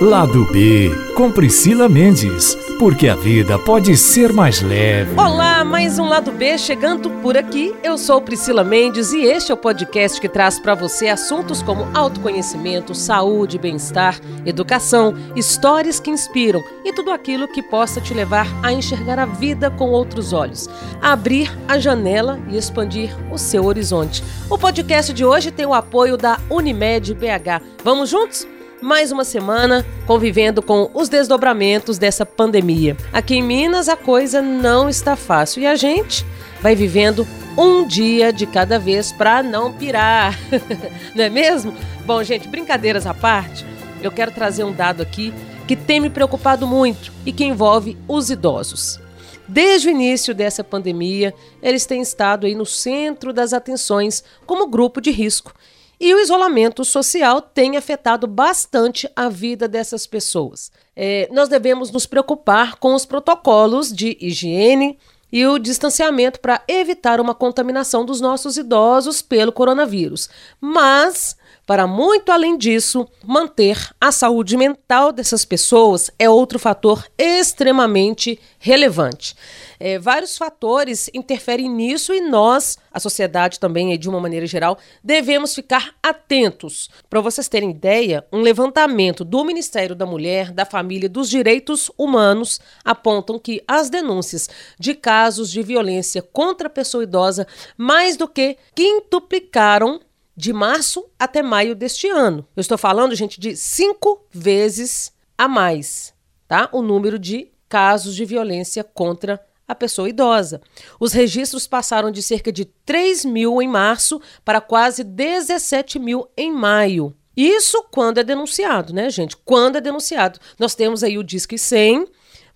[0.00, 5.14] Lado B, com Priscila Mendes, porque a vida pode ser mais leve.
[5.14, 7.74] Olá, mais um Lado B chegando por aqui.
[7.82, 11.86] Eu sou Priscila Mendes e este é o podcast que traz para você assuntos como
[11.92, 18.72] autoconhecimento, saúde, bem-estar, educação, histórias que inspiram e tudo aquilo que possa te levar a
[18.72, 20.66] enxergar a vida com outros olhos,
[21.02, 24.24] abrir a janela e expandir o seu horizonte.
[24.48, 27.62] O podcast de hoje tem o apoio da Unimed BH.
[27.84, 28.48] Vamos juntos?
[28.82, 32.96] Mais uma semana convivendo com os desdobramentos dessa pandemia.
[33.12, 36.24] Aqui em Minas a coisa não está fácil e a gente
[36.62, 37.26] vai vivendo
[37.58, 40.38] um dia de cada vez para não pirar,
[41.14, 41.74] não é mesmo?
[42.06, 43.66] Bom, gente, brincadeiras à parte,
[44.02, 45.32] eu quero trazer um dado aqui
[45.68, 48.98] que tem me preocupado muito e que envolve os idosos.
[49.46, 55.00] Desde o início dessa pandemia, eles têm estado aí no centro das atenções como grupo
[55.00, 55.52] de risco
[56.00, 60.72] e o isolamento social tem afetado bastante a vida dessas pessoas.
[60.96, 64.98] É, nós devemos nos preocupar com os protocolos de higiene
[65.30, 70.28] e o distanciamento para evitar uma contaminação dos nossos idosos pelo coronavírus.
[70.60, 71.36] Mas
[71.70, 79.36] para muito além disso, manter a saúde mental dessas pessoas é outro fator extremamente relevante.
[79.78, 85.54] É, vários fatores interferem nisso e nós, a sociedade também, de uma maneira geral, devemos
[85.54, 86.90] ficar atentos.
[87.08, 91.88] Para vocês terem ideia, um levantamento do Ministério da Mulher, da Família e dos Direitos
[91.96, 97.46] Humanos apontam que as denúncias de casos de violência contra a pessoa idosa
[97.78, 100.00] mais do que quintuplicaram
[100.40, 102.46] de março até maio deste ano.
[102.56, 106.14] Eu estou falando, gente, de cinco vezes a mais,
[106.48, 106.68] tá?
[106.72, 110.60] O número de casos de violência contra a pessoa idosa.
[110.98, 116.50] Os registros passaram de cerca de 3 mil em março para quase 17 mil em
[116.50, 117.14] maio.
[117.36, 119.36] Isso quando é denunciado, né, gente?
[119.36, 120.40] Quando é denunciado.
[120.58, 122.06] Nós temos aí o Disque 100,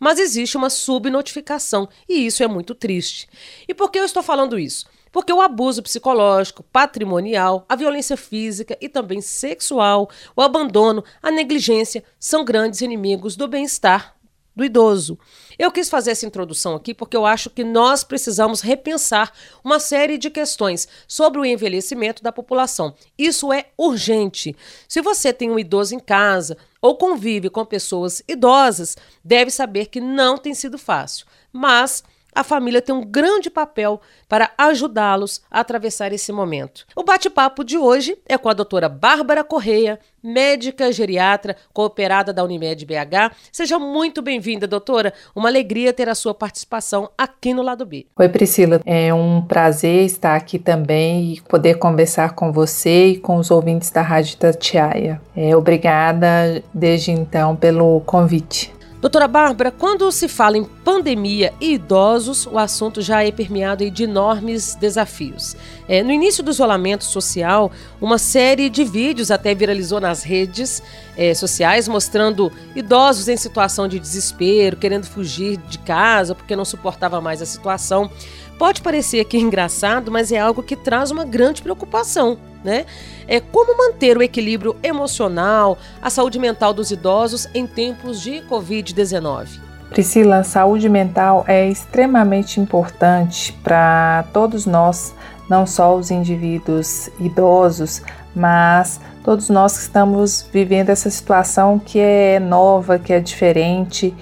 [0.01, 3.29] mas existe uma subnotificação e isso é muito triste.
[3.69, 4.87] E por que eu estou falando isso?
[5.15, 12.03] Porque o abuso psicológico, patrimonial, a violência física e também sexual, o abandono, a negligência
[12.19, 14.17] são grandes inimigos do bem-estar
[14.57, 15.17] do idoso.
[15.57, 19.33] Eu quis fazer essa introdução aqui porque eu acho que nós precisamos repensar
[19.63, 22.93] uma série de questões sobre o envelhecimento da população.
[23.17, 24.57] Isso é urgente.
[24.89, 30.01] Se você tem um idoso em casa ou convive com pessoas idosas, deve saber que
[30.01, 31.25] não tem sido fácil.
[31.53, 32.03] Mas
[32.35, 36.85] a família tem um grande papel para ajudá-los a atravessar esse momento.
[36.97, 42.85] O bate-papo de hoje é com a doutora Bárbara Correia, médica geriatra cooperada da Unimed
[42.87, 43.35] BH.
[43.53, 45.13] Seja muito bem-vinda, doutora.
[45.37, 48.07] Uma alegria ter a sua participação aqui no Lado B.
[48.17, 48.81] Oi, Priscila.
[48.87, 53.91] É um prazer estar aqui também e poder conversar com você e com os ouvintes
[53.91, 55.21] da Rádio Tatiaia.
[55.37, 58.75] É, obrigada desde então pelo convite.
[59.05, 64.05] Doutora Bárbara, quando se fala em pandemia e idosos, o assunto já é permeado de
[64.05, 65.55] enormes desafios.
[65.87, 67.71] É, no início do isolamento social,
[68.01, 70.83] uma série de vídeos até viralizou nas redes
[71.19, 77.21] é, sociais mostrando idosos em situação de desespero, querendo fugir de casa porque não suportava
[77.21, 78.11] mais a situação.
[78.59, 82.87] Pode parecer aqui engraçado, mas é algo que traz uma grande preocupação né?
[83.29, 89.61] É como manter o equilíbrio emocional, a saúde mental dos idosos em tempos de Covid-19.
[89.91, 95.15] Priscila, a saúde mental é extremamente importante para todos nós,
[95.49, 98.03] não só os indivíduos idosos,
[98.35, 104.13] mas todos nós que estamos vivendo essa situação que é nova, que é diferente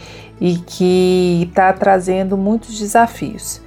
[0.40, 3.62] e que está trazendo muitos desafios.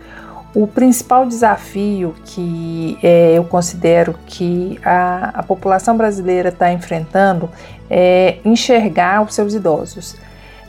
[0.56, 7.50] O principal desafio que é, eu considero que a, a população brasileira está enfrentando
[7.90, 10.16] é enxergar os seus idosos.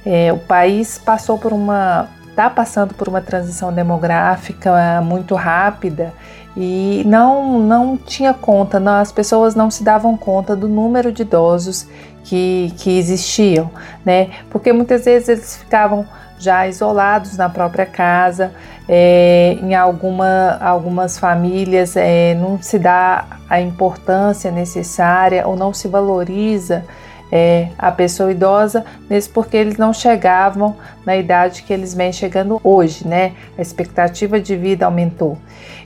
[0.05, 6.13] É, o país passou por uma, está passando por uma transição demográfica muito rápida
[6.57, 11.23] e não, não tinha conta, não, as pessoas não se davam conta do número de
[11.23, 11.87] idosos
[12.25, 13.71] que, que existiam,
[14.05, 14.31] né?
[14.51, 16.05] Porque muitas vezes eles ficavam
[16.39, 18.53] já isolados na própria casa.
[18.89, 25.89] É, em alguma, algumas famílias é, não se dá a importância necessária ou não se
[25.89, 26.85] valoriza
[27.31, 32.61] é, a pessoa idosa, mesmo porque eles não chegavam na idade que eles vêm chegando
[32.63, 33.33] hoje, né?
[33.59, 35.37] A expectativa de vida aumentou.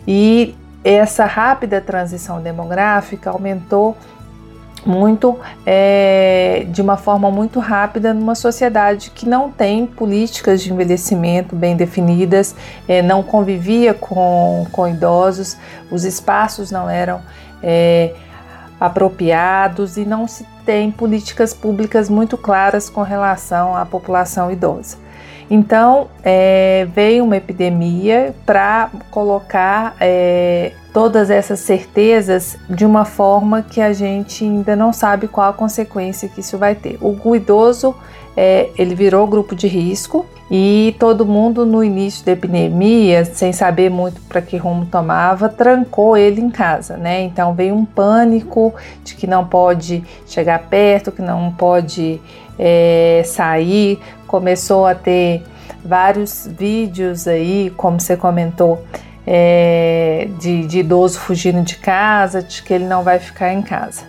[0.06, 0.55] E
[0.85, 3.97] essa rápida transição demográfica aumentou
[4.85, 11.55] muito é, de uma forma muito rápida numa sociedade que não tem políticas de envelhecimento
[11.55, 12.55] bem definidas,
[12.88, 15.56] é, não convivia com, com idosos,
[15.91, 17.21] os espaços não eram
[17.62, 18.15] é,
[18.79, 24.97] apropriados e não se tem políticas públicas muito claras com relação à população idosa.
[25.50, 33.81] Então, é, veio uma epidemia para colocar é, todas essas certezas de uma forma que
[33.81, 36.99] a gente ainda não sabe qual a consequência que isso vai ter.
[37.00, 37.97] O idoso,
[38.37, 43.91] é, ele virou grupo de risco e todo mundo no início da epidemia, sem saber
[43.91, 47.23] muito para que rumo tomava, trancou ele em casa, né?
[47.23, 48.73] Então veio um pânico
[49.05, 52.20] de que não pode chegar perto, que não pode
[52.58, 53.99] é, sair,
[54.31, 55.43] começou a ter
[55.85, 58.85] vários vídeos aí, como você comentou,
[59.27, 64.03] é, de, de, idoso fugindo de casa, de que ele não vai ficar em casa.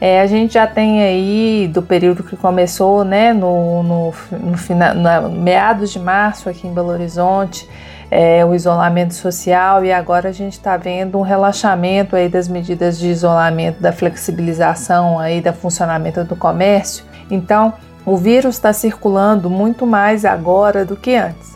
[0.00, 5.30] É, a gente já tem aí do período que começou, né, no, no, no final,
[5.30, 7.68] meados de março aqui em Belo Horizonte,
[8.10, 12.98] é, o isolamento social e agora a gente está vendo um relaxamento aí das medidas
[12.98, 17.04] de isolamento, da flexibilização aí da funcionamento do comércio.
[17.30, 17.72] Então,
[18.04, 21.52] o vírus está circulando muito mais agora do que antes.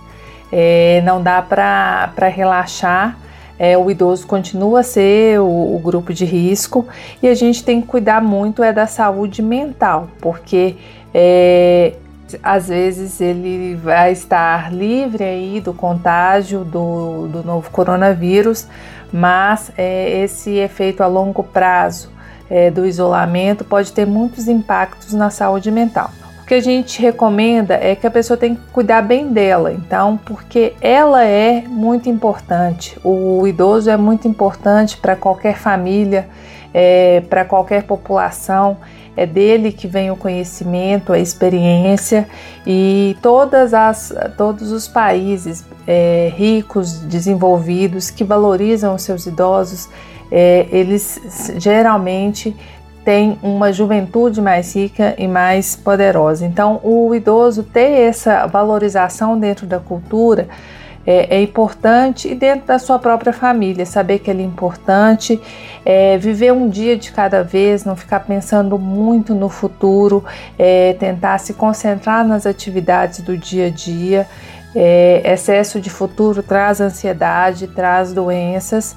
[0.53, 3.19] É, não dá para relaxar.
[3.59, 6.87] É, o idoso continua a ser o, o, grupo de risco
[7.23, 10.77] e a gente tem que cuidar muito é da saúde mental, porque
[11.15, 11.95] é,
[12.43, 18.67] às vezes ele vai estar livre aí do contágio do, do novo coronavírus,
[19.11, 22.11] mas é, esse efeito a longo prazo
[22.51, 26.11] é, do isolamento pode ter muitos impactos na saúde mental.
[26.47, 30.75] Que a gente recomenda é que a pessoa tem que cuidar bem dela, então, porque
[30.81, 32.97] ela é muito importante.
[33.03, 36.29] O idoso é muito importante para qualquer família,
[36.73, 38.77] é, para qualquer população.
[39.17, 42.29] É dele que vem o conhecimento, a experiência
[42.67, 49.89] e todas as, todos os países é, ricos, desenvolvidos, que valorizam os seus idosos,
[50.31, 52.55] é, eles geralmente
[53.07, 56.45] tem uma juventude mais rica e mais poderosa.
[56.45, 60.49] Então, o idoso ter essa valorização dentro da cultura
[61.07, 65.41] é, é importante e dentro da sua própria família, saber que ele é importante,
[65.85, 70.25] é, viver um dia de cada vez, não ficar pensando muito no futuro,
[70.59, 74.27] é, tentar se concentrar nas atividades do dia a dia.
[74.75, 78.97] É, excesso de futuro traz ansiedade, traz doenças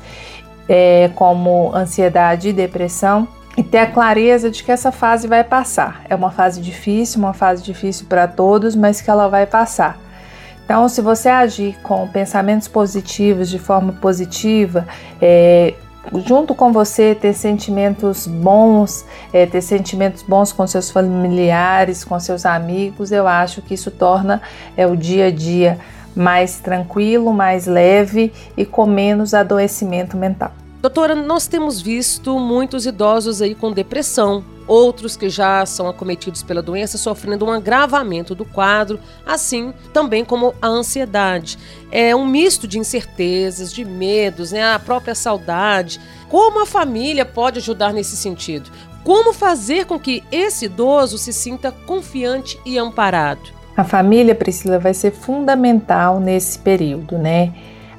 [0.68, 3.28] é, como ansiedade e depressão
[3.60, 6.02] e ter a clareza de que essa fase vai passar.
[6.08, 10.00] É uma fase difícil, uma fase difícil para todos, mas que ela vai passar.
[10.64, 14.88] Então, se você agir com pensamentos positivos, de forma positiva,
[15.22, 15.74] é,
[16.26, 22.46] junto com você ter sentimentos bons, é, ter sentimentos bons com seus familiares, com seus
[22.46, 24.42] amigos, eu acho que isso torna
[24.78, 25.78] é, o dia a dia
[26.16, 30.54] mais tranquilo, mais leve e com menos adoecimento mental.
[30.82, 36.62] Doutora, nós temos visto muitos idosos aí com depressão, outros que já são acometidos pela
[36.62, 41.60] doença sofrendo um agravamento do quadro, assim também como a ansiedade.
[41.92, 46.00] É um misto de incertezas, de medos, né, a própria saudade.
[46.30, 48.72] Como a família pode ajudar nesse sentido?
[49.04, 53.42] Como fazer com que esse idoso se sinta confiante e amparado?
[53.76, 57.54] A família, Priscila, vai ser fundamental nesse período, né?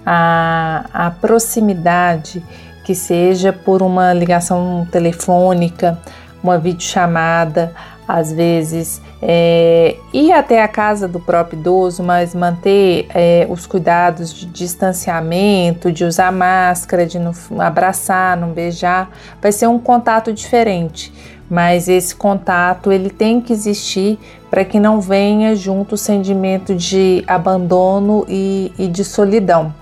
[0.04, 2.42] A, a proximidade
[2.84, 5.98] que seja por uma ligação telefônica,
[6.42, 7.72] uma videochamada,
[8.06, 14.32] às vezes é, ir até a casa do próprio idoso, mas manter é, os cuidados
[14.32, 19.10] de distanciamento, de usar máscara, de não abraçar, não beijar,
[19.40, 21.12] vai ser um contato diferente.
[21.48, 24.18] Mas esse contato ele tem que existir
[24.48, 29.74] para que não venha junto o sentimento de abandono e, e de solidão.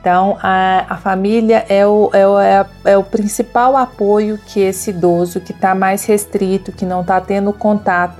[0.00, 4.90] Então, a, a família é o, é, o, é, é o principal apoio que esse
[4.90, 8.16] idoso que está mais restrito, que não está tendo contato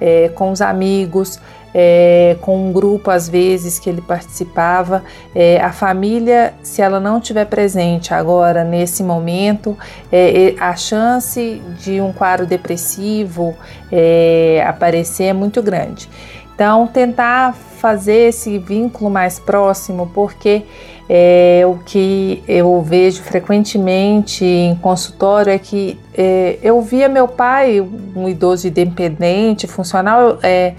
[0.00, 1.38] é, com os amigos,
[1.74, 5.04] é, com um grupo às vezes que ele participava.
[5.34, 9.76] É, a família, se ela não estiver presente agora nesse momento,
[10.10, 13.54] é, a chance de um quadro depressivo
[13.92, 16.08] é, aparecer é muito grande.
[16.54, 20.64] Então, tentar fazer esse vínculo mais próximo, porque
[21.08, 27.80] é, o que eu vejo frequentemente em consultório é que é, eu via meu pai,
[27.80, 30.74] um idoso independente, funcional, é,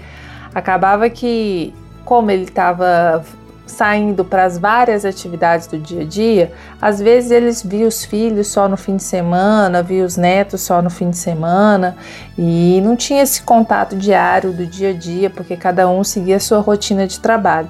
[0.54, 3.24] acabava que, como ele estava
[3.66, 8.48] saindo para as várias atividades do dia a dia, às vezes eles viam os filhos
[8.48, 11.96] só no fim de semana, via os netos só no fim de semana
[12.36, 16.40] e não tinha esse contato diário do dia a dia, porque cada um seguia a
[16.40, 17.68] sua rotina de trabalho.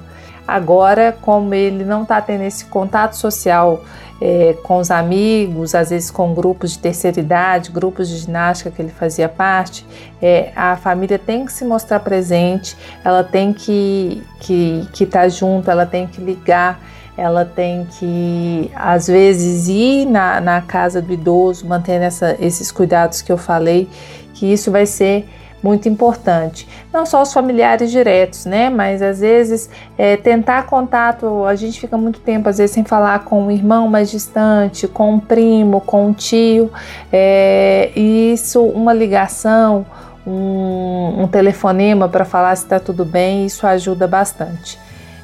[0.51, 3.85] Agora, como ele não está tendo esse contato social
[4.19, 8.81] é, com os amigos, às vezes com grupos de terceira idade, grupos de ginástica que
[8.81, 9.85] ele fazia parte,
[10.21, 15.29] é, a família tem que se mostrar presente, ela tem que estar que, que tá
[15.29, 16.81] junto, ela tem que ligar,
[17.15, 23.21] ela tem que, às vezes, ir na, na casa do idoso, mantendo essa, esses cuidados
[23.21, 23.87] que eu falei,
[24.33, 25.29] que isso vai ser
[25.63, 26.67] muito importante.
[26.91, 28.69] Não só os familiares diretos, né?
[28.69, 33.23] Mas às vezes é, tentar contato, a gente fica muito tempo, às vezes, sem falar
[33.25, 36.71] com um irmão mais distante, com um primo, com um tio.
[37.11, 39.85] É, e isso, uma ligação,
[40.25, 44.79] um, um telefonema para falar se está tudo bem, isso ajuda bastante.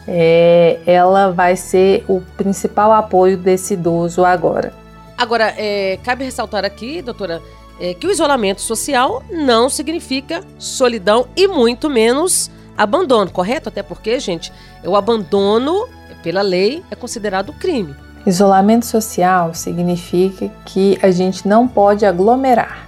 [0.07, 4.71] É, ela vai ser o principal apoio desse idoso agora.
[5.17, 7.41] Agora, é, cabe ressaltar aqui, doutora,
[7.79, 13.69] é, que o isolamento social não significa solidão e muito menos abandono, correto?
[13.69, 14.51] Até porque, gente,
[14.85, 15.87] o abandono,
[16.23, 17.95] pela lei, é considerado crime.
[18.25, 22.87] Isolamento social significa que a gente não pode aglomerar.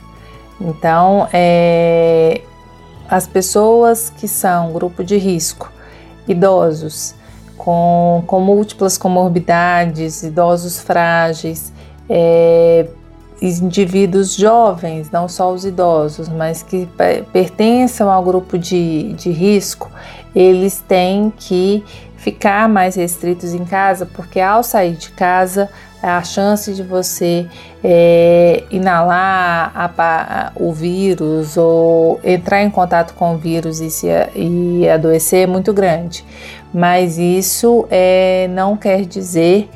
[0.60, 2.42] Então, é,
[3.10, 5.72] as pessoas que são grupo de risco,
[6.28, 7.16] idosos
[7.58, 11.72] com, com múltiplas comorbidades, idosos frágeis,
[12.10, 12.88] é,
[13.42, 16.88] indivíduos jovens, não só os idosos, mas que
[17.32, 19.90] pertençam ao grupo de, de risco,
[20.36, 21.84] eles têm que
[22.18, 25.70] ficar mais restritos em casa, porque ao sair de casa,
[26.02, 27.46] a chance de você
[27.84, 34.08] é, inalar a, a, o vírus ou entrar em contato com o vírus e, se,
[34.36, 36.24] e adoecer é muito grande.
[36.74, 39.70] Mas isso é, não quer dizer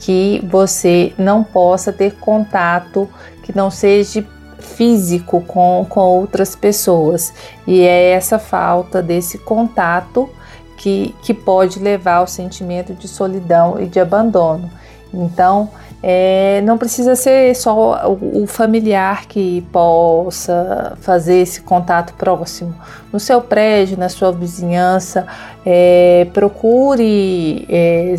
[0.00, 3.08] que você não possa ter contato
[3.42, 4.26] que não seja
[4.58, 7.32] físico com, com outras pessoas.
[7.66, 10.28] E é essa falta desse contato
[10.76, 14.70] que, que pode levar ao sentimento de solidão e de abandono.
[15.12, 15.68] Então,
[16.02, 22.74] é, não precisa ser só o, o, familiar que possa fazer esse contato próximo.
[23.12, 25.26] No seu prédio, na sua vizinhança,
[25.66, 28.14] é, procure é,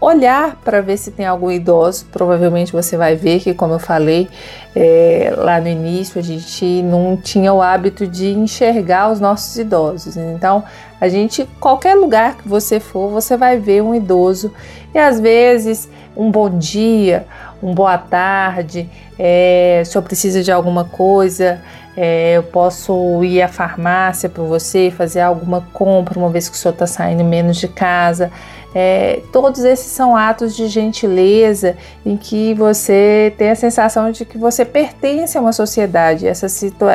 [0.00, 2.06] olhar para ver se tem algum idoso.
[2.12, 4.28] Provavelmente você vai ver que, como eu falei
[4.76, 10.16] é, lá no início, a gente não tinha o hábito de enxergar os nossos idosos.
[10.16, 10.62] Então,
[11.00, 14.52] a gente, qualquer lugar que você for, você vai ver um idoso
[14.94, 17.26] e às vezes um bom dia,
[17.62, 21.60] um boa tarde, é, se eu precisa de alguma coisa,
[21.96, 26.58] é, eu posso ir à farmácia para você, fazer alguma compra, uma vez que o
[26.58, 28.30] senhor está saindo menos de casa.
[28.76, 34.36] É, todos esses são atos de gentileza em que você tem a sensação de que
[34.36, 36.26] você pertence a uma sociedade.
[36.26, 36.46] Essa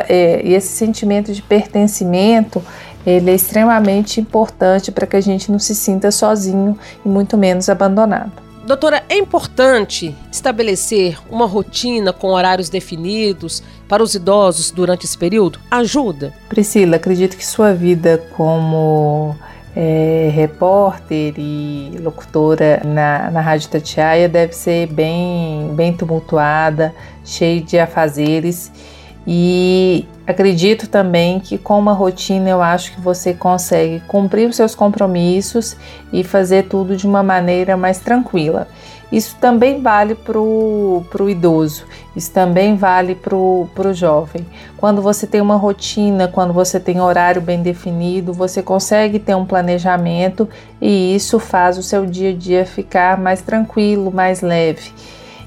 [0.06, 2.62] é, e esse sentimento de pertencimento
[3.06, 7.68] ele é extremamente importante para que a gente não se sinta sozinho e muito menos
[7.68, 8.32] abandonado.
[8.66, 15.58] Doutora, é importante estabelecer uma rotina com horários definidos para os idosos durante esse período?
[15.70, 16.32] Ajuda?
[16.48, 19.34] Priscila, acredito que sua vida como
[19.74, 27.78] é, repórter e locutora na, na Rádio Tatiaia deve ser bem, bem tumultuada, cheia de
[27.78, 28.70] afazeres.
[29.26, 34.74] E acredito também que com uma rotina eu acho que você consegue cumprir os seus
[34.74, 35.76] compromissos
[36.12, 38.66] e fazer tudo de uma maneira mais tranquila.
[39.12, 41.84] Isso também vale para o idoso,
[42.14, 44.46] isso também vale para o jovem.
[44.76, 49.44] Quando você tem uma rotina, quando você tem horário bem definido, você consegue ter um
[49.44, 50.48] planejamento
[50.80, 54.92] e isso faz o seu dia a dia ficar mais tranquilo, mais leve.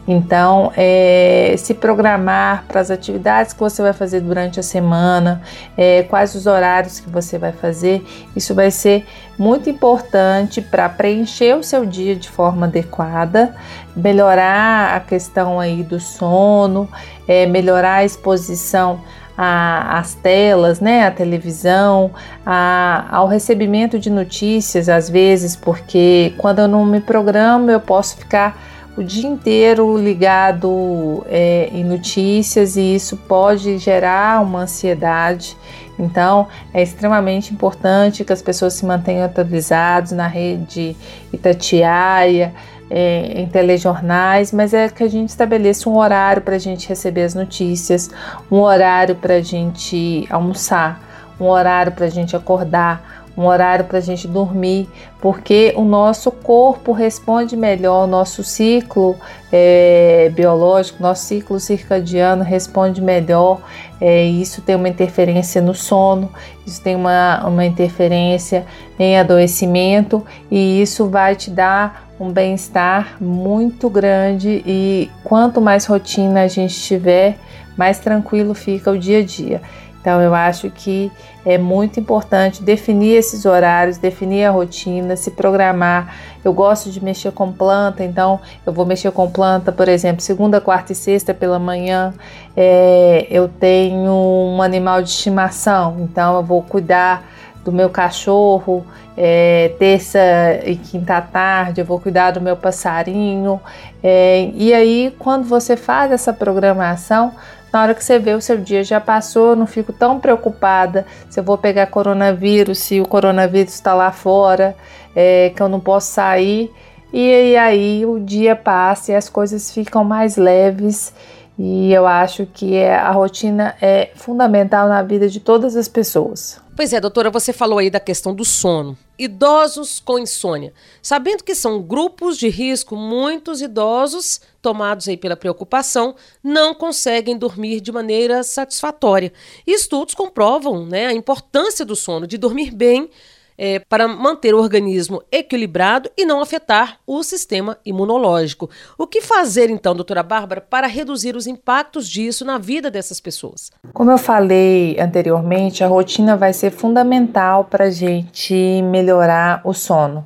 [0.08, 5.42] Então, é, se programar para as atividades que você vai fazer durante a semana,
[5.78, 8.06] é, quais os horários que você vai fazer,
[8.36, 9.06] isso vai ser
[9.40, 13.56] muito importante para preencher o seu dia de forma adequada,
[13.96, 16.90] melhorar a questão aí do sono,
[17.26, 19.00] é, melhorar a exposição
[19.36, 22.12] às telas, né, a televisão,
[22.46, 28.18] a, ao recebimento de notícias, às vezes, porque quando eu não me programo eu posso
[28.18, 28.56] ficar
[28.96, 35.58] o dia inteiro ligado é, em notícias e isso pode gerar uma ansiedade.
[35.98, 40.96] Então, é extremamente importante que as pessoas se mantenham atualizadas na rede
[41.32, 42.54] Itatiaia,
[42.90, 47.24] é, em telejornais, mas é que a gente estabeleça um horário para a gente receber
[47.24, 48.12] as notícias,
[48.52, 51.02] um horário para a gente almoçar,
[51.40, 54.88] um horário para a gente acordar, um horário para a gente dormir,
[55.20, 59.16] porque o nosso corpo responde melhor, o nosso ciclo
[59.52, 63.62] é, biológico, nosso ciclo circadiano responde melhor.
[64.00, 66.30] É, isso tem uma interferência no sono,
[66.66, 68.66] isso tem uma, uma interferência
[69.00, 76.44] em adoecimento e isso vai te dar um bem-estar muito grande e quanto mais rotina
[76.44, 77.38] a gente tiver,
[77.76, 79.62] mais tranquilo fica o dia a dia.
[80.04, 81.10] Então eu acho que
[81.46, 86.14] é muito importante definir esses horários, definir a rotina, se programar.
[86.44, 90.60] Eu gosto de mexer com planta, então eu vou mexer com planta, por exemplo, segunda,
[90.60, 92.14] quarta e sexta pela manhã.
[92.56, 97.24] É, eu tenho um animal de estimação, então eu vou cuidar
[97.64, 98.86] do meu cachorro.
[99.16, 100.20] É, terça
[100.66, 103.60] e quinta tarde eu vou cuidar do meu passarinho.
[104.02, 107.34] É, e aí, quando você faz essa programação,
[107.72, 111.06] na hora que você vê o seu dia já passou, eu não fico tão preocupada
[111.30, 114.76] se eu vou pegar coronavírus, se o coronavírus está lá fora,
[115.16, 116.72] é, que eu não posso sair.
[117.12, 121.14] E, e aí o dia passa e as coisas ficam mais leves.
[121.58, 126.63] E eu acho que é, a rotina é fundamental na vida de todas as pessoas.
[126.76, 128.98] Pois é, doutora, você falou aí da questão do sono.
[129.18, 130.74] Idosos com insônia.
[131.04, 137.80] Sabendo que são grupos de risco, muitos idosos, tomados aí pela preocupação, não conseguem dormir
[137.80, 139.32] de maneira satisfatória.
[139.68, 143.08] E estudos comprovam né, a importância do sono, de dormir bem
[143.58, 148.70] é, para manter o organismo equilibrado e não afetar o sistema imunológico.
[148.98, 153.72] O que fazer então, doutora Bárbara, para reduzir os impactos disso na vida dessas pessoas?
[153.94, 160.26] Como eu falei anteriormente, a rotina vai ser fundamental para a gente melhorar o sono.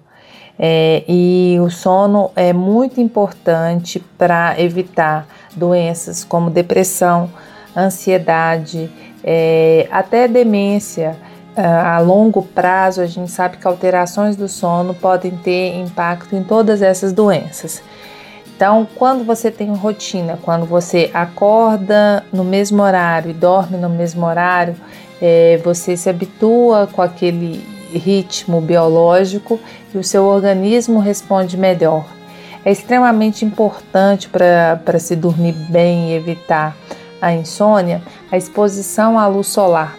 [0.59, 7.29] É, e o sono é muito importante para evitar doenças como depressão,
[7.75, 8.89] ansiedade,
[9.23, 11.15] é, até demência.
[11.59, 16.43] Ah, a longo prazo, a gente sabe que alterações do sono podem ter impacto em
[16.43, 17.81] todas essas doenças.
[18.55, 24.23] Então, quando você tem rotina, quando você acorda no mesmo horário e dorme no mesmo
[24.23, 24.75] horário,
[25.19, 29.59] é, você se habitua com aquele ritmo biológico
[29.93, 32.05] e o seu organismo responde melhor.
[32.63, 36.77] É extremamente importante para se dormir bem e evitar
[37.19, 39.95] a insônia a exposição à luz solar.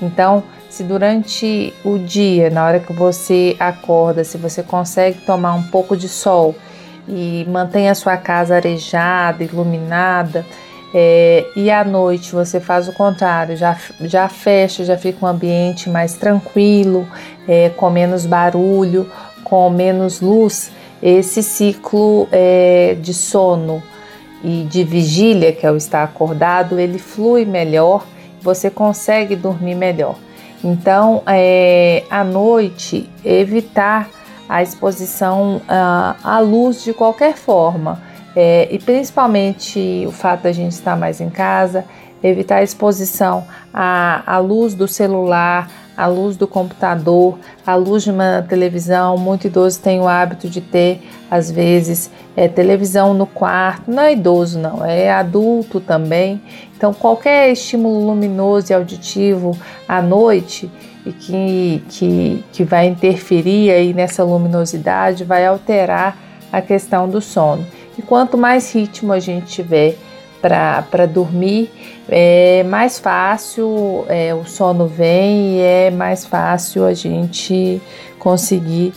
[0.00, 0.42] Então,
[0.74, 5.96] se durante o dia, na hora que você acorda, se você consegue tomar um pouco
[5.96, 6.52] de sol
[7.06, 10.44] e mantém a sua casa arejada, iluminada,
[10.92, 15.88] é, e à noite você faz o contrário, já, já fecha, já fica um ambiente
[15.88, 17.06] mais tranquilo,
[17.46, 19.08] é, com menos barulho,
[19.44, 23.80] com menos luz, esse ciclo é, de sono
[24.42, 28.04] e de vigília, que é o estar acordado, ele flui melhor,
[28.42, 30.16] você consegue dormir melhor.
[30.64, 34.08] Então, é, à noite, evitar
[34.48, 38.00] a exposição uh, à luz de qualquer forma,
[38.34, 41.84] é, e principalmente o fato da gente estar mais em casa,
[42.22, 48.10] evitar a exposição à, à luz do celular, à luz do computador, à luz de
[48.10, 49.16] uma televisão.
[49.16, 53.90] Muito idoso tem o hábito de ter, às vezes, é, televisão no quarto.
[53.90, 56.42] Não é idoso, não, é adulto também.
[56.76, 59.56] Então, qualquer estímulo luminoso e auditivo
[59.88, 60.70] à noite
[61.06, 66.16] e que, que, que vai interferir aí nessa luminosidade vai alterar
[66.50, 67.66] a questão do sono.
[67.98, 69.96] E quanto mais ritmo a gente tiver
[70.44, 71.70] para dormir,
[72.06, 77.80] é mais fácil é, o sono vem e é mais fácil a gente
[78.18, 78.92] conseguir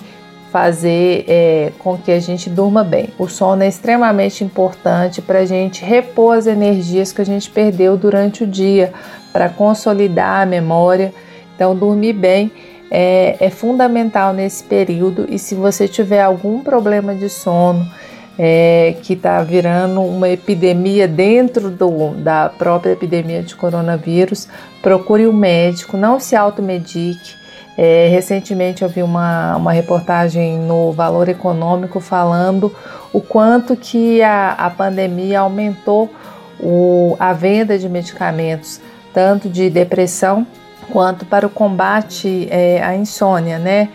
[0.52, 3.10] fazer é, com que a gente durma bem.
[3.18, 7.96] O sono é extremamente importante para a gente repor as energias que a gente perdeu
[7.96, 8.92] durante o dia,
[9.32, 11.14] para consolidar a memória.
[11.56, 12.52] Então, dormir bem
[12.92, 15.26] é, é, fundamental nesse período.
[15.30, 17.88] E se você tiver algum problema de sono,
[18.38, 24.48] é, que está virando uma epidemia dentro do, da própria epidemia de coronavírus,
[24.82, 27.38] procure um médico, não se automedique
[27.78, 32.76] é, recentemente eu vi uma, uma reportagem no Valor Econômico falando
[33.14, 36.12] o quanto que a, a pandemia aumentou
[36.60, 38.82] o, a venda de medicamentos,
[39.14, 40.46] tanto de depressão
[40.92, 43.90] quanto para o combate é, à insônia, né?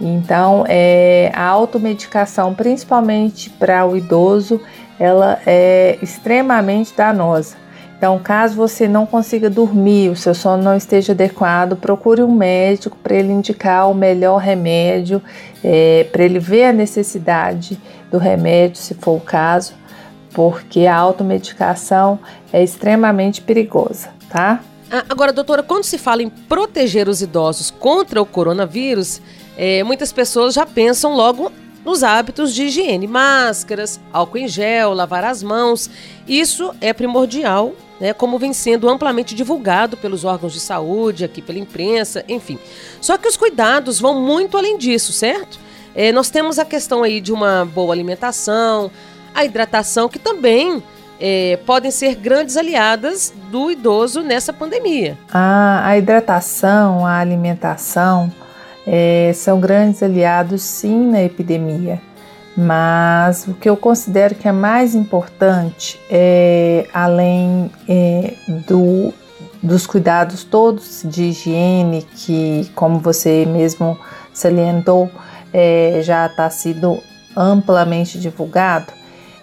[0.00, 4.60] Então, é, a automedicação, principalmente para o idoso,
[4.98, 7.56] ela é extremamente danosa.
[7.96, 12.96] Então, caso você não consiga dormir, o seu sono não esteja adequado, procure um médico
[13.02, 15.22] para ele indicar o melhor remédio,
[15.64, 17.80] é, para ele ver a necessidade
[18.10, 19.72] do remédio, se for o caso,
[20.34, 22.18] porque a automedicação
[22.52, 24.60] é extremamente perigosa, tá?
[24.90, 29.22] Ah, agora, doutora, quando se fala em proteger os idosos contra o coronavírus,
[29.56, 31.50] é, muitas pessoas já pensam logo
[31.84, 35.88] nos hábitos de higiene, máscaras, álcool em gel, lavar as mãos.
[36.26, 41.58] Isso é primordial, né, como vem sendo amplamente divulgado pelos órgãos de saúde, aqui pela
[41.58, 42.58] imprensa, enfim.
[43.00, 45.58] Só que os cuidados vão muito além disso, certo?
[45.94, 48.90] É, nós temos a questão aí de uma boa alimentação,
[49.32, 50.82] a hidratação, que também
[51.20, 55.16] é, podem ser grandes aliadas do idoso nessa pandemia.
[55.32, 58.30] Ah, a hidratação, a alimentação
[58.86, 62.00] é, são grandes aliados sim na epidemia,
[62.56, 68.34] mas o que eu considero que é mais importante é, além é,
[68.66, 69.12] do,
[69.62, 73.98] dos cuidados todos de higiene, que, como você mesmo
[74.32, 75.10] salientou,
[75.52, 76.98] é, já está sido
[77.36, 78.92] amplamente divulgado,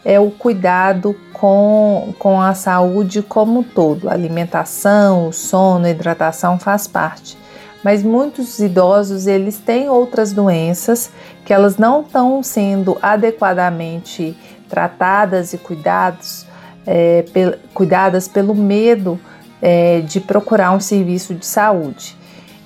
[0.05, 4.09] é o cuidado com, com a saúde como um todo.
[4.09, 7.37] A alimentação, o sono, a hidratação faz parte.
[7.83, 11.11] Mas muitos idosos eles têm outras doenças
[11.45, 14.37] que elas não estão sendo adequadamente
[14.69, 16.45] tratadas e cuidados,
[16.87, 17.25] é,
[17.73, 19.19] cuidadas pelo medo
[19.61, 22.17] é, de procurar um serviço de saúde.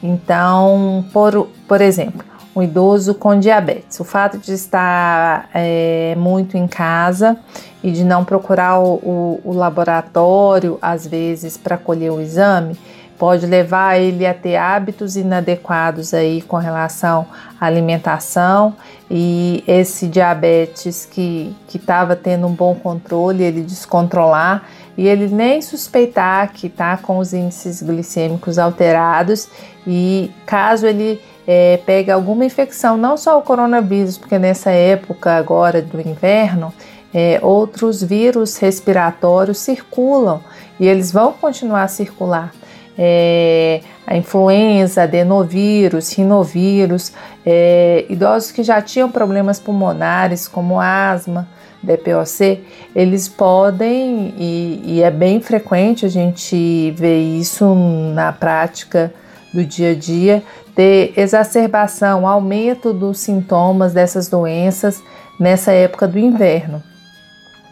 [0.02, 2.24] Então, por, por exemplo,
[2.56, 4.00] um idoso com diabetes.
[4.00, 7.38] O fato de estar é, muito em casa
[7.84, 12.78] e de não procurar o, o, o laboratório, às vezes, para colher o exame,
[13.18, 17.26] pode levar ele a ter hábitos inadequados aí com relação
[17.60, 18.76] à alimentação
[19.10, 24.64] e esse diabetes que estava tendo um bom controle, ele descontrolar
[24.98, 29.48] e ele nem suspeitar que está com os índices glicêmicos alterados
[29.86, 31.80] e caso ele é,
[32.12, 36.74] alguma infecção, não só o coronavírus, porque nessa época agora do inverno,
[37.14, 40.42] é, outros vírus respiratórios circulam
[40.78, 42.52] e eles vão continuar a circular.
[42.98, 47.14] É, a influenza, adenovírus, rinovírus,
[47.46, 51.48] é, idosos que já tinham problemas pulmonares, como asma,
[51.84, 52.64] DPOC,
[52.96, 57.76] eles podem, e, e é bem frequente a gente ver isso
[58.14, 59.14] na prática
[59.54, 60.44] do dia a dia,
[60.76, 65.02] ter exacerbação, aumento dos sintomas dessas doenças
[65.40, 66.84] nessa época do inverno.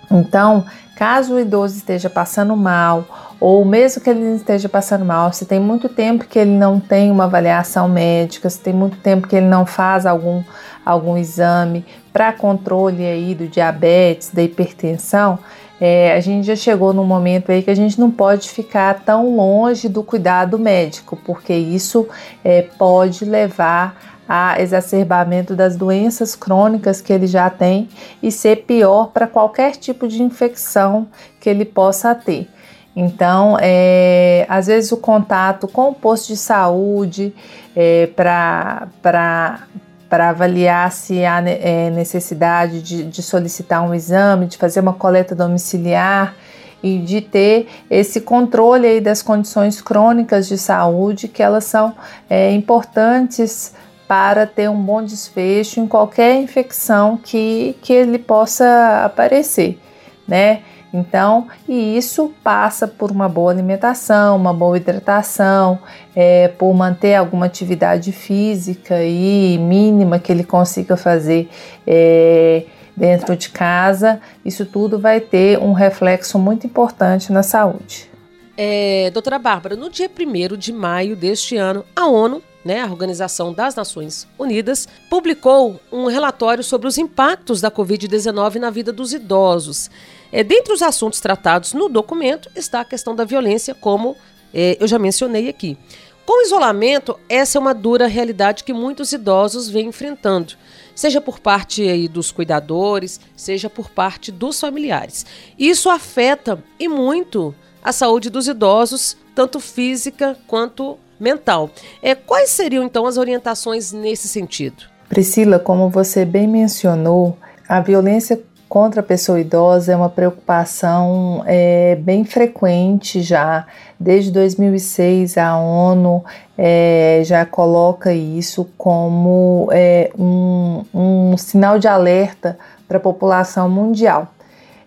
[0.10, 5.46] Então, caso o idoso esteja passando mal, ou mesmo que ele esteja passando mal, se
[5.46, 9.36] tem muito tempo que ele não tem uma avaliação médica, se tem muito tempo que
[9.36, 10.42] ele não faz algum,
[10.86, 15.38] algum exame para controle aí do diabetes, da hipertensão,
[15.80, 19.36] é, a gente já chegou num momento aí que a gente não pode ficar tão
[19.36, 22.08] longe do cuidado médico, porque isso
[22.44, 27.88] é, pode levar a exacerbamento das doenças crônicas que ele já tem
[28.24, 31.08] e ser pior para qualquer tipo de infecção
[31.40, 32.50] que ele possa ter.
[32.96, 37.36] Então, é, às vezes o contato com o posto de saúde
[37.76, 39.68] é, para
[40.16, 45.36] para avaliar se há é, necessidade de, de solicitar um exame, de fazer uma coleta
[45.36, 46.34] domiciliar
[46.82, 51.94] e de ter esse controle aí das condições crônicas de saúde, que elas são
[52.30, 53.74] é, importantes
[54.08, 59.78] para ter um bom desfecho em qualquer infecção que, que ele possa aparecer,
[60.26, 60.62] né?
[60.96, 65.80] Então, e isso passa por uma boa alimentação, uma boa hidratação,
[66.16, 71.50] é, por manter alguma atividade física e mínima que ele consiga fazer
[71.86, 72.64] é,
[72.96, 74.22] dentro de casa.
[74.46, 78.10] Isso tudo vai ter um reflexo muito importante na saúde.
[78.58, 83.54] É, doutora Bárbara, no dia 1 de maio deste ano, a ONU né, a Organização
[83.54, 89.92] das Nações Unidas, publicou um relatório sobre os impactos da Covid-19 na vida dos idosos.
[90.36, 94.18] É, dentre os assuntos tratados no documento está a questão da violência, como
[94.54, 95.78] é, eu já mencionei aqui.
[96.26, 100.56] Com isolamento, essa é uma dura realidade que muitos idosos vêm enfrentando,
[100.94, 105.26] seja por parte aí, dos cuidadores, seja por parte dos familiares.
[105.58, 111.70] Isso afeta e muito a saúde dos idosos, tanto física quanto mental.
[112.02, 114.84] É, quais seriam então as orientações nesse sentido?
[115.08, 117.38] Priscila, como você bem mencionou,
[117.70, 118.44] a violência
[118.76, 123.66] contra a pessoa idosa é uma preocupação é, bem frequente já.
[123.98, 126.22] Desde 2006, a ONU
[126.58, 134.28] é, já coloca isso como é, um, um, sinal de alerta para a população mundial.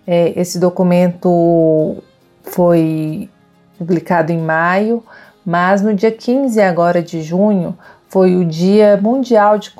[0.06, 1.96] É, esse documento
[2.42, 3.30] foi
[3.78, 5.02] publicado em maio,
[5.46, 7.74] mas no dia 15 agora de junho
[8.08, 9.72] foi o Dia Mundial de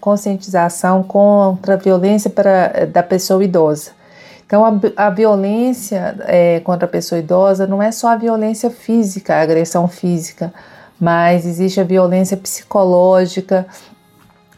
[0.00, 3.92] Conscientização contra a Violência para, da Pessoa Idosa.
[4.46, 9.34] Então, a, a violência é, contra a pessoa idosa não é só a violência física,
[9.34, 10.52] a agressão física,
[11.00, 13.66] mas existe a violência psicológica,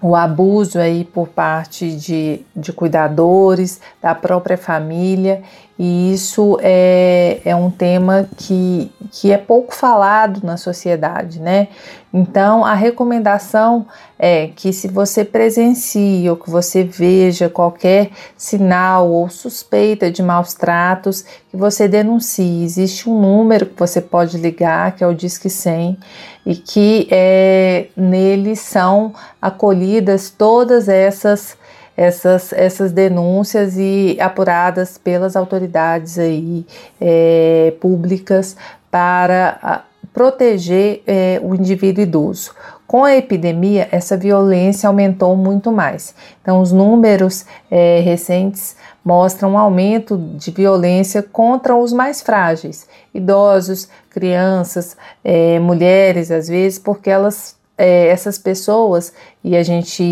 [0.01, 5.43] o abuso aí por parte de, de cuidadores, da própria família,
[5.79, 11.69] e isso é, é um tema que, que é pouco falado na sociedade, né?
[12.13, 13.87] Então, a recomendação
[14.19, 20.55] é que se você presencie ou que você veja qualquer sinal ou suspeita de maus
[20.55, 22.65] tratos, que você denuncie.
[22.65, 25.99] Existe um número que você pode ligar, que é o Disque 100,
[26.47, 31.59] e que é, nele são acolhidas todas essas
[31.97, 36.67] essas, essas denúncias e apuradas pelas autoridades aí,
[37.01, 38.55] é, públicas
[38.91, 39.83] para
[40.13, 42.53] proteger é, o indivíduo idoso.
[42.87, 46.15] Com a epidemia, essa violência aumentou muito mais.
[46.41, 48.77] Então, os números é, recentes
[49.07, 56.77] mostram um aumento de violência contra os mais frágeis, idosos, crianças, é, mulheres, às vezes,
[56.77, 59.13] porque elas é, essas pessoas,
[59.45, 60.03] e a gente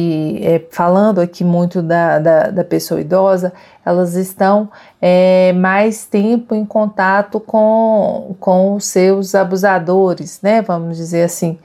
[0.42, 3.52] é, falando aqui muito da, da, da, pessoa idosa,
[3.84, 4.68] elas estão
[5.00, 10.60] é, mais tempo em contato com, com os seus abusadores, né?
[10.60, 11.58] Vamos dizer assim.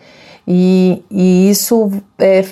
[0.48, 2.46] E, e isso é,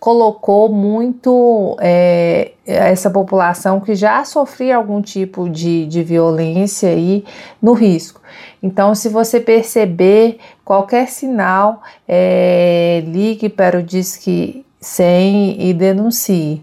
[0.00, 7.22] colocou muito é, essa população que já sofria algum tipo de, de violência aí
[7.60, 8.18] no risco.
[8.62, 16.62] Então, se você perceber qualquer sinal, é, ligue para o Disque 100 e denuncie.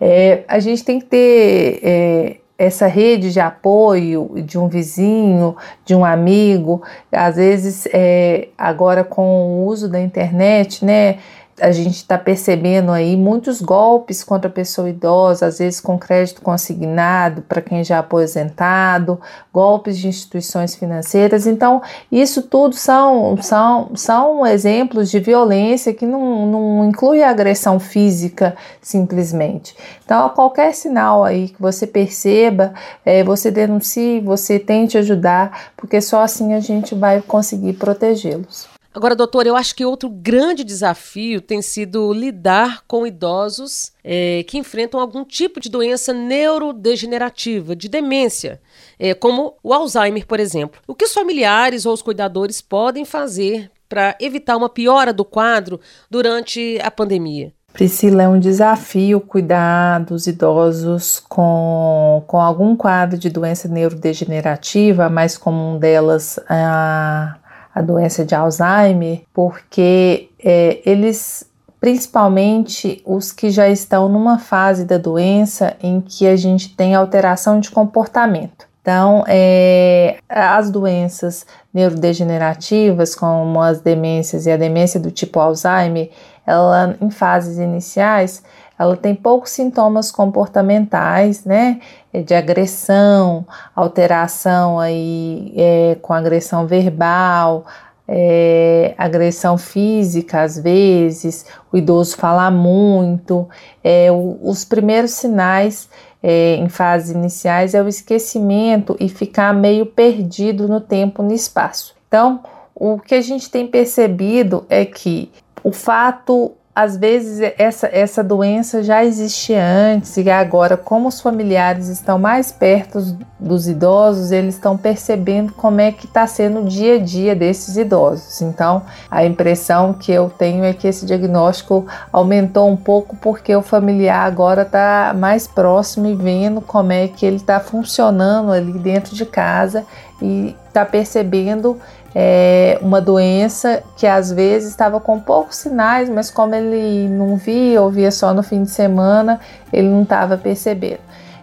[0.00, 5.94] É, a gente tem que ter é, essa rede de apoio de um vizinho, de
[5.94, 11.18] um amigo, às vezes é, agora com o uso da internet, né?
[11.60, 16.42] A gente está percebendo aí muitos golpes contra a pessoa idosa, às vezes com crédito
[16.42, 19.18] consignado para quem já é aposentado,
[19.52, 21.46] golpes de instituições financeiras.
[21.46, 21.80] Então,
[22.12, 28.54] isso tudo são, são, são exemplos de violência que não, não inclui a agressão física
[28.82, 29.74] simplesmente.
[30.04, 36.22] Então, qualquer sinal aí que você perceba, é, você denuncie, você tente ajudar, porque só
[36.22, 38.75] assim a gente vai conseguir protegê-los.
[38.96, 44.56] Agora, doutor, eu acho que outro grande desafio tem sido lidar com idosos é, que
[44.56, 48.58] enfrentam algum tipo de doença neurodegenerativa, de demência,
[48.98, 50.80] é, como o Alzheimer, por exemplo.
[50.88, 55.78] O que os familiares ou os cuidadores podem fazer para evitar uma piora do quadro
[56.10, 57.52] durante a pandemia?
[57.74, 65.36] Priscila, é um desafio cuidar dos idosos com, com algum quadro de doença neurodegenerativa, mais
[65.36, 67.36] comum delas a
[67.76, 71.44] a doença de Alzheimer, porque é, eles,
[71.78, 77.60] principalmente os que já estão numa fase da doença em que a gente tem alteração
[77.60, 78.66] de comportamento.
[78.80, 86.08] Então, é, as doenças neurodegenerativas, como as demências e a demência do tipo Alzheimer,
[86.46, 88.42] ela em fases iniciais,
[88.78, 91.80] ela tem poucos sintomas comportamentais, né?
[92.12, 97.64] É de agressão, alteração aí é, com agressão verbal,
[98.08, 103.48] é, agressão física às vezes, o idoso falar muito.
[103.82, 105.88] É, o, os primeiros sinais
[106.22, 111.94] é, em fases iniciais é o esquecimento e ficar meio perdido no tempo no espaço.
[112.08, 112.40] Então,
[112.74, 115.30] o que a gente tem percebido é que
[115.64, 121.88] o fato às vezes essa, essa doença já existia antes e agora, como os familiares
[121.88, 126.96] estão mais perto dos idosos, eles estão percebendo como é que está sendo o dia
[126.96, 128.42] a dia desses idosos.
[128.42, 133.62] Então, a impressão que eu tenho é que esse diagnóstico aumentou um pouco porque o
[133.62, 139.14] familiar agora está mais próximo e vendo como é que ele está funcionando ali dentro
[139.14, 139.86] de casa
[140.20, 141.80] e está percebendo
[142.18, 147.82] é, uma doença que às vezes estava com poucos sinais, mas como ele não via
[147.82, 149.38] ou via só no fim de semana,
[149.70, 151.00] ele não estava percebendo.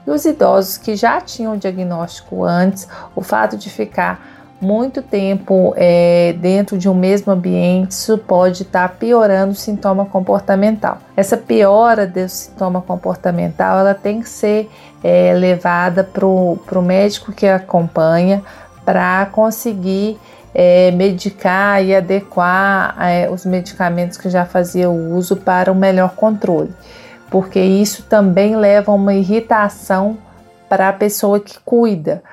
[0.08, 4.20] E os idosos que já tinham o diagnóstico antes, o fato de ficar
[4.60, 10.08] muito tempo é, dentro de um mesmo ambiente, isso pode estar tá piorando o sintoma
[10.08, 10.98] comportamental.
[11.16, 14.72] Essa piora do sintoma comportamental, ela tem que ser
[15.04, 18.42] é, levada para o médico que acompanha
[18.84, 20.20] para conseguir
[20.54, 26.74] é, medicar e adequar é, os medicamentos que já fazia uso para o melhor controle,
[27.30, 30.18] porque isso também leva a uma irritação
[30.70, 32.24] para a pessoa que cuida.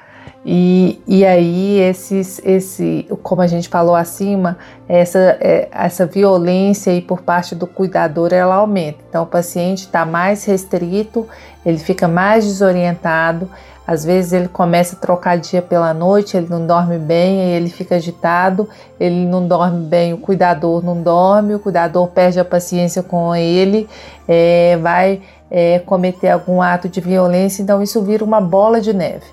[0.45, 4.57] E, e aí, esses, esse, como a gente falou acima,
[4.89, 8.99] essa, é, essa violência aí por parte do cuidador ela aumenta.
[9.09, 11.29] Então, o paciente está mais restrito,
[11.65, 13.51] ele fica mais desorientado,
[13.91, 17.69] Às vezes ele começa a trocar dia pela noite, ele não dorme bem, aí ele
[17.69, 18.69] fica agitado,
[19.01, 23.89] ele não dorme bem, o cuidador não dorme, o cuidador perde a paciência com ele,
[24.29, 29.27] é, vai é, cometer algum ato de violência, então isso vira uma bola de neve.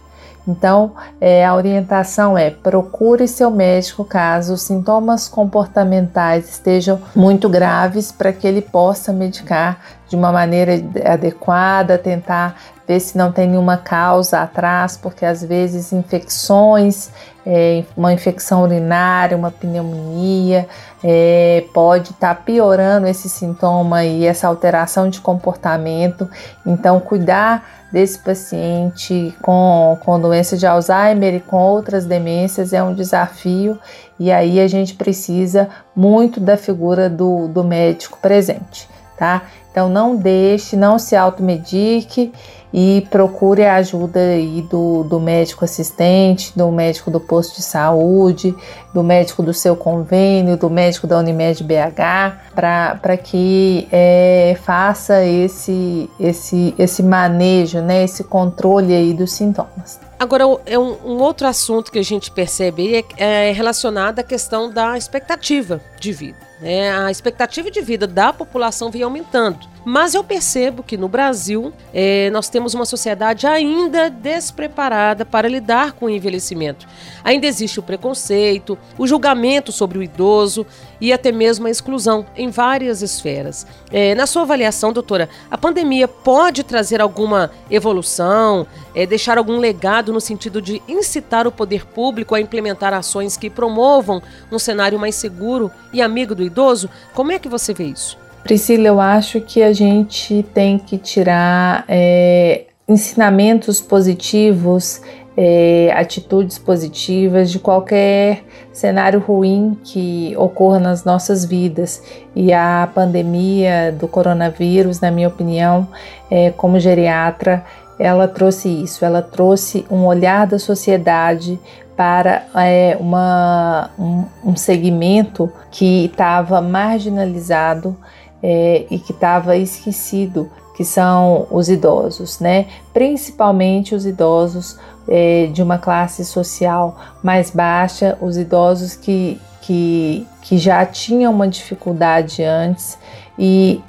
[0.48, 8.12] Então, é, a orientação é procure seu médico caso os sintomas comportamentais estejam muito graves
[8.12, 10.74] para que ele possa medicar de uma maneira
[11.06, 12.56] adequada, tentar
[12.88, 17.10] ver se não tem nenhuma causa atrás, porque às vezes infecções,
[17.50, 20.68] é, uma infecção urinária, uma pneumonia,
[21.02, 26.30] é, pode estar tá piorando esse sintoma e essa alteração de comportamento.
[26.66, 32.94] Então, cuidar desse paciente com, com doença de Alzheimer e com outras demências é um
[32.94, 33.80] desafio,
[34.20, 39.44] e aí a gente precisa muito da figura do, do médico presente, tá?
[39.72, 42.32] Então não deixe, não se automedique
[42.74, 48.56] e procure a ajuda aí do, do médico assistente, do médico do posto de saúde,
[48.94, 56.10] do médico do seu convênio, do médico da Unimed BH, para que é, faça esse,
[56.20, 60.00] esse, esse manejo, né, esse controle aí dos sintomas.
[60.20, 64.70] Agora, é um, um, outro assunto que a gente percebe é, é relacionado à questão
[64.72, 66.47] da expectativa de vida.
[66.60, 66.92] Né?
[66.92, 69.60] A expectativa de vida da população vem aumentando.
[69.90, 75.94] Mas eu percebo que no Brasil é, nós temos uma sociedade ainda despreparada para lidar
[75.94, 76.86] com o envelhecimento.
[77.24, 80.68] Ainda existe o preconceito, o julgamento sobre o idoso
[81.00, 83.66] e até mesmo a exclusão em várias esferas.
[83.90, 90.12] É, na sua avaliação, doutora, a pandemia pode trazer alguma evolução, é, deixar algum legado
[90.12, 94.22] no sentido de incitar o poder público a implementar ações que promovam
[94.52, 96.90] um cenário mais seguro e amigo do idoso?
[97.14, 98.27] Como é que você vê isso?
[98.48, 105.02] Priscila, eu acho que a gente tem que tirar é, ensinamentos positivos,
[105.36, 112.02] é, atitudes positivas de qualquer cenário ruim que ocorra nas nossas vidas.
[112.34, 115.86] E a pandemia do coronavírus, na minha opinião,
[116.32, 117.66] é, como geriatra,
[118.00, 121.60] ela trouxe isso, ela trouxe um olhar da sociedade
[121.98, 127.98] para é, uma, um, um segmento que estava marginalizado
[128.42, 132.68] é, e que estava esquecido, que são os idosos, né?
[132.94, 140.58] Principalmente os idosos é, de uma classe social mais baixa, os idosos que, que, que
[140.58, 142.98] já tinham uma dificuldade antes
[143.40, 143.82] e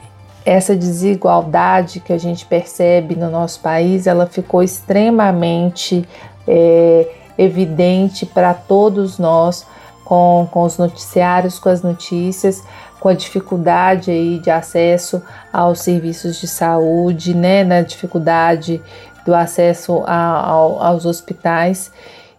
[0.45, 6.09] essa desigualdade que a gente percebe no nosso país, ela ficou extremamente
[6.47, 7.07] é,
[7.37, 9.67] evidente para todos nós
[10.07, 12.65] com, com os noticiários, com as notícias,
[13.01, 18.83] com a dificuldade aí de acesso aos serviços de saúde, né, na dificuldade
[19.25, 20.51] do acesso a, a,
[20.89, 21.91] aos hospitais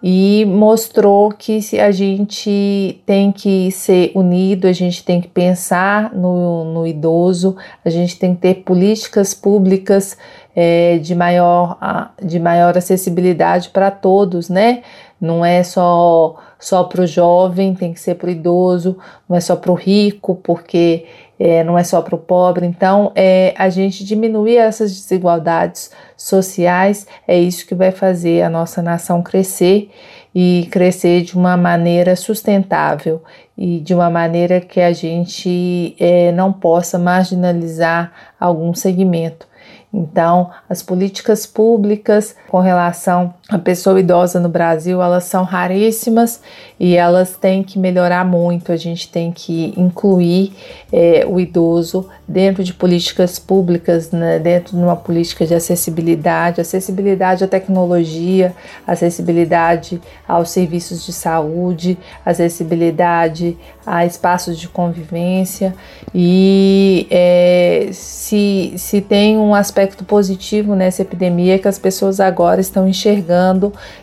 [0.02, 6.64] e mostrou que a gente tem que ser unido, a gente tem que pensar no,
[6.64, 10.18] no idoso, a gente tem que ter políticas públicas
[10.56, 11.78] é, de, maior,
[12.22, 14.84] de maior acessibilidade para todos, né?
[15.20, 19.40] Não é só só para o jovem, tem que ser para o idoso, não é
[19.40, 21.06] só para o rico, porque
[21.40, 22.66] é, não é só para o pobre.
[22.66, 28.82] Então, é, a gente diminuir essas desigualdades sociais é isso que vai fazer a nossa
[28.82, 29.90] nação crescer
[30.36, 33.24] e crescer de uma maneira sustentável
[33.58, 39.48] e de uma maneira que a gente é, não possa marginalizar algum segmento.
[39.94, 46.40] Então, as políticas públicas com relação à pessoa idosa no Brasil, elas são raríssimas
[46.80, 48.72] e elas têm que melhorar muito.
[48.72, 50.54] A gente tem que incluir
[50.94, 57.44] é, o idoso dentro de políticas públicas, né, dentro de uma política de acessibilidade, acessibilidade
[57.44, 58.54] à tecnologia,
[58.86, 65.74] acessibilidade aos serviços de saúde, acessibilidade a espaços de convivência
[66.14, 72.62] e é, se, se tem um aspecto positivo nessa epidemia é que as pessoas agora
[72.62, 73.39] estão enxergando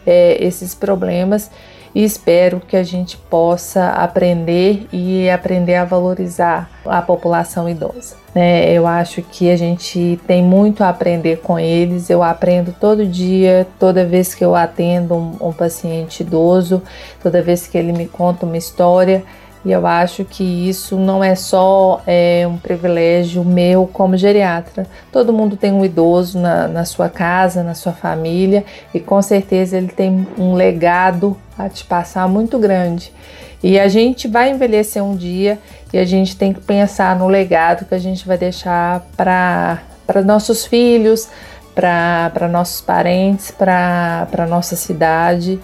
[0.07, 1.51] é, esses problemas
[1.97, 8.17] e espero que a gente possa aprender e aprender a valorizar a população idosa.
[8.35, 8.71] Né?
[8.71, 12.11] Eu acho que a gente tem muito a aprender com eles.
[12.11, 16.83] Eu aprendo todo dia, toda vez que eu atendo um, um paciente idoso,
[17.23, 19.25] toda vez que ele me conta uma história.
[19.67, 24.87] E eu acho que isso não é só é, um privilégio meu como geriatra.
[25.11, 29.77] Todo mundo tem um idoso na, na sua casa, na sua família, e com certeza
[29.77, 33.13] ele tem um legado a te passar muito grande.
[33.61, 35.59] E a gente vai envelhecer um dia
[35.93, 39.83] e a gente tem que pensar no legado que a gente vai deixar para
[40.25, 41.29] nossos filhos,
[41.75, 45.61] para nossos parentes, para nossa cidade.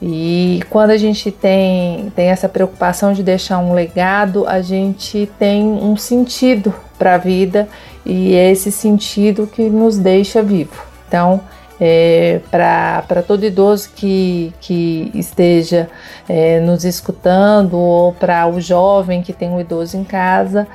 [0.00, 5.64] E quando a gente tem, tem essa preocupação de deixar um legado, a gente tem
[5.64, 7.66] um sentido para a vida
[8.04, 10.82] e é esse sentido que nos deixa vivo.
[11.08, 11.40] Então,
[11.80, 15.88] é, para todo idoso que, que esteja
[16.28, 20.66] é, nos escutando ou para o jovem que tem um idoso em casa,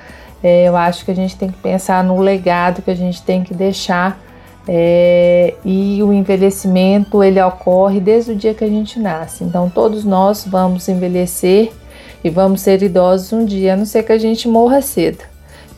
[0.43, 3.43] é, eu acho que a gente tem que pensar no legado que a gente tem
[3.43, 4.19] que deixar
[4.67, 9.43] é, e o envelhecimento ele ocorre desde o dia que a gente nasce.
[9.43, 11.71] Então todos nós vamos envelhecer
[12.23, 15.23] e vamos ser idosos um dia, a não ser que a gente morra cedo.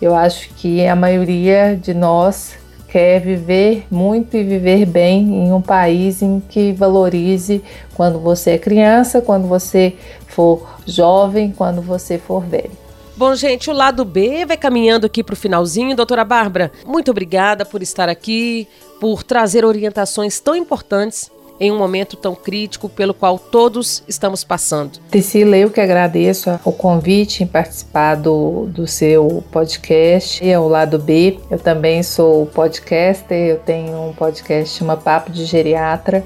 [0.02, 2.58] Eu acho que a maioria de nós
[2.90, 7.64] quer viver muito e viver bem em um país em que valorize
[7.96, 9.96] quando você é criança, quando você
[10.28, 12.83] for jovem, quando você for velho.
[13.16, 15.96] Bom, gente, o lado B vai caminhando aqui para o finalzinho.
[15.96, 18.68] Doutora Bárbara, muito obrigada por estar aqui,
[19.00, 25.00] por trazer orientações tão importantes em um momento tão crítico pelo qual todos estamos passando.
[25.12, 30.98] Priscila, eu que agradeço o convite em participar do, do seu podcast, é o lado
[30.98, 31.40] B.
[31.52, 36.24] Eu também sou podcaster, eu tenho um podcast chama Papo de Geriatra.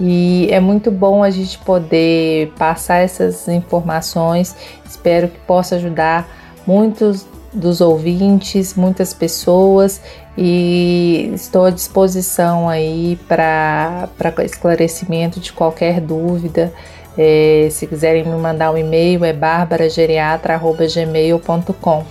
[0.00, 4.56] E é muito bom a gente poder passar essas informações.
[4.84, 6.28] Espero que possa ajudar
[6.66, 10.00] muitos dos ouvintes, muitas pessoas
[10.36, 14.08] e estou à disposição aí para
[14.44, 16.72] esclarecimento de qualquer dúvida.
[17.16, 22.04] É, se quiserem me mandar um e-mail é barbarageriatra.gmail.com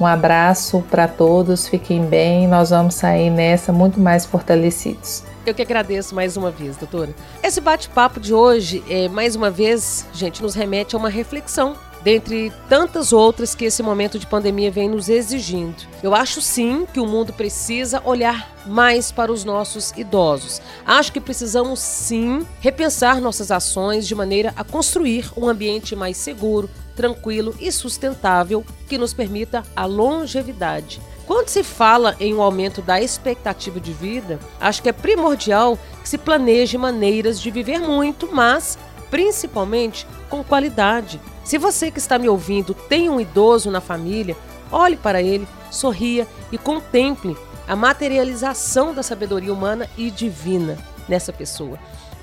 [0.00, 5.22] Um abraço para todos, fiquem bem, nós vamos sair nessa muito mais fortalecidos.
[5.48, 7.14] Eu que agradeço mais uma vez, doutora.
[7.42, 11.74] Esse bate-papo de hoje, é, mais uma vez, gente, nos remete a uma reflexão
[12.04, 15.74] dentre tantas outras que esse momento de pandemia vem nos exigindo.
[16.02, 20.60] Eu acho sim que o mundo precisa olhar mais para os nossos idosos.
[20.84, 26.68] Acho que precisamos sim repensar nossas ações de maneira a construir um ambiente mais seguro,
[26.98, 31.00] tranquilo e sustentável que nos permita a longevidade.
[31.28, 36.08] Quando se fala em um aumento da expectativa de vida, acho que é primordial que
[36.08, 38.76] se planeje maneiras de viver muito, mas
[39.12, 41.20] principalmente com qualidade.
[41.44, 44.36] Se você que está me ouvindo tem um idoso na família,
[44.72, 47.36] olhe para ele, sorria e contemple
[47.68, 50.76] a materialização da sabedoria humana e divina
[51.08, 51.78] nessa pessoa.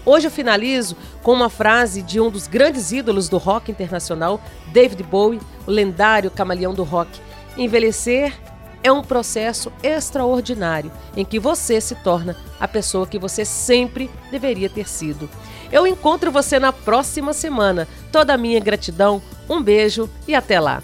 [0.06, 5.02] Hoje eu finalizo com uma frase de um dos grandes ídolos do rock internacional, David
[5.02, 7.20] Bowie, o lendário camaleão do rock.
[7.58, 8.40] Envelhecer
[8.84, 14.70] é um processo extraordinário em que você se torna a pessoa que você sempre deveria
[14.70, 15.28] ter sido.
[15.72, 17.88] Eu encontro você na próxima semana.
[18.12, 20.84] Toda a minha gratidão, um beijo e até lá.